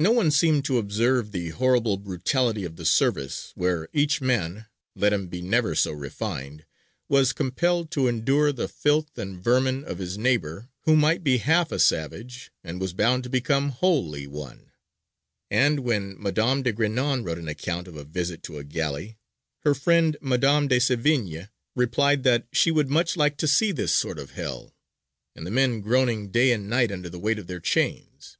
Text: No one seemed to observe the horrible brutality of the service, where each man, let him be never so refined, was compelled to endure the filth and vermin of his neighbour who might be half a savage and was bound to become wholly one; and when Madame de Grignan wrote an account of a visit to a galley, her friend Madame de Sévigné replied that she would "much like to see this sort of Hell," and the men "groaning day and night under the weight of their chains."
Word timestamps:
No 0.00 0.10
one 0.10 0.32
seemed 0.32 0.64
to 0.64 0.78
observe 0.78 1.30
the 1.30 1.50
horrible 1.50 1.96
brutality 1.96 2.64
of 2.64 2.74
the 2.74 2.84
service, 2.84 3.52
where 3.54 3.86
each 3.92 4.20
man, 4.20 4.66
let 4.96 5.12
him 5.12 5.28
be 5.28 5.40
never 5.40 5.76
so 5.76 5.92
refined, 5.92 6.64
was 7.08 7.32
compelled 7.32 7.88
to 7.92 8.08
endure 8.08 8.50
the 8.50 8.66
filth 8.66 9.16
and 9.16 9.40
vermin 9.40 9.84
of 9.84 9.98
his 9.98 10.18
neighbour 10.18 10.70
who 10.86 10.96
might 10.96 11.22
be 11.22 11.36
half 11.38 11.70
a 11.70 11.78
savage 11.78 12.50
and 12.64 12.80
was 12.80 12.92
bound 12.92 13.22
to 13.22 13.30
become 13.30 13.68
wholly 13.68 14.26
one; 14.26 14.72
and 15.52 15.78
when 15.84 16.20
Madame 16.20 16.64
de 16.64 16.72
Grignan 16.72 17.22
wrote 17.22 17.38
an 17.38 17.46
account 17.46 17.86
of 17.86 17.94
a 17.94 18.02
visit 18.02 18.42
to 18.42 18.58
a 18.58 18.64
galley, 18.64 19.18
her 19.60 19.72
friend 19.72 20.16
Madame 20.20 20.66
de 20.66 20.78
Sévigné 20.80 21.48
replied 21.76 22.24
that 22.24 22.48
she 22.52 22.72
would 22.72 22.90
"much 22.90 23.16
like 23.16 23.36
to 23.36 23.46
see 23.46 23.70
this 23.70 23.92
sort 23.94 24.18
of 24.18 24.32
Hell," 24.32 24.74
and 25.36 25.46
the 25.46 25.50
men 25.52 25.80
"groaning 25.80 26.32
day 26.32 26.50
and 26.50 26.68
night 26.68 26.90
under 26.90 27.08
the 27.08 27.20
weight 27.20 27.38
of 27.38 27.46
their 27.46 27.60
chains." 27.60 28.36